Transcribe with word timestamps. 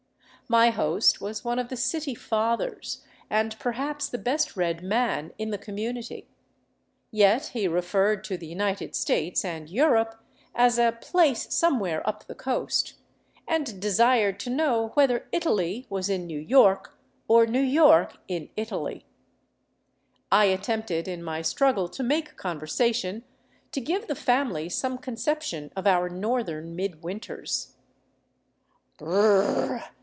My 0.47 0.69
host 0.69 1.21
was 1.21 1.45
one 1.45 1.59
of 1.59 1.69
the" 1.69 1.77
city 1.91 2.13
fathers," 2.13 3.05
and 3.29 3.57
perhaps 3.57 4.09
the 4.09 4.17
best 4.17 4.57
read 4.57 4.83
man 4.83 5.31
in 5.37 5.49
the 5.49 5.57
com 5.57 5.77
munity, 5.77 6.25
yet 7.09 7.51
he 7.53 7.69
referred 7.69 8.25
to 8.25 8.35
the 8.37 8.47
United 8.47 8.93
States 8.93 9.45
and 9.45 9.69
Europe 9.69 10.21
as" 10.53 10.77
a 10.77 10.91
place 10.91 11.53
somewhere 11.55 12.05
up 12.05 12.25
the 12.27 12.35
coast," 12.35 12.95
and 13.47 13.79
desired 13.81 14.41
to 14.41 14.49
know 14.49 14.89
whether 14.95 15.29
Italy 15.31 15.85
was 15.89 16.09
in 16.09 16.27
New 16.27 16.41
York, 16.41 16.99
or 17.29 17.45
New 17.45 17.61
York 17.61 18.17
in 18.27 18.49
Italy. 18.57 19.05
I 20.33 20.45
attempted, 20.47 21.07
in 21.07 21.23
my 21.23 21.41
struggle 21.43 21.87
to 21.87 22.03
make 22.03 22.35
conversation, 22.35 23.23
to 23.71 23.79
give 23.79 24.07
the 24.07 24.15
family 24.15 24.67
some 24.67 24.97
conception 24.97 25.71
of 25.77 25.87
our 25.87 26.09
north 26.09 26.49
ern 26.49 26.75
midwinters. 26.75 27.75